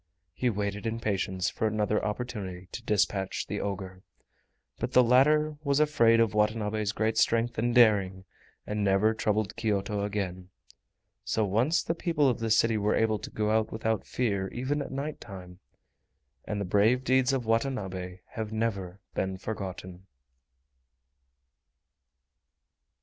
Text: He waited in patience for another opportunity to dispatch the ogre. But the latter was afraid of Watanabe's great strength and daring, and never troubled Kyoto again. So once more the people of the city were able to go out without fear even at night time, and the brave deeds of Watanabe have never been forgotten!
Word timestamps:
He 0.33 0.49
waited 0.49 0.87
in 0.87 0.99
patience 0.99 1.51
for 1.51 1.67
another 1.67 2.03
opportunity 2.03 2.67
to 2.71 2.81
dispatch 2.83 3.45
the 3.45 3.61
ogre. 3.61 4.01
But 4.79 4.93
the 4.93 5.03
latter 5.03 5.57
was 5.63 5.79
afraid 5.79 6.19
of 6.19 6.33
Watanabe's 6.33 6.91
great 6.91 7.19
strength 7.19 7.59
and 7.59 7.75
daring, 7.75 8.25
and 8.65 8.83
never 8.83 9.13
troubled 9.13 9.55
Kyoto 9.55 10.03
again. 10.03 10.49
So 11.23 11.45
once 11.45 11.87
more 11.87 11.93
the 11.93 11.99
people 12.01 12.27
of 12.27 12.39
the 12.39 12.49
city 12.49 12.77
were 12.79 12.95
able 12.95 13.19
to 13.19 13.29
go 13.29 13.51
out 13.51 13.71
without 13.71 14.07
fear 14.07 14.47
even 14.47 14.81
at 14.81 14.91
night 14.91 15.21
time, 15.21 15.59
and 16.45 16.59
the 16.59 16.65
brave 16.65 17.03
deeds 17.03 17.31
of 17.31 17.45
Watanabe 17.45 18.21
have 18.29 18.51
never 18.51 19.01
been 19.13 19.37
forgotten! 19.37 20.07